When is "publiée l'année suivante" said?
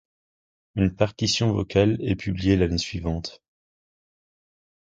2.15-3.43